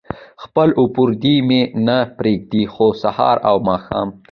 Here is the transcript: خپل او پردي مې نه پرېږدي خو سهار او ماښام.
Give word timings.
خپل 0.43 0.67
او 0.77 0.83
پردي 0.95 1.35
مې 1.47 1.61
نه 1.87 1.97
پرېږدي 2.17 2.63
خو 2.73 2.85
سهار 3.03 3.37
او 3.49 3.55
ماښام. 3.67 4.07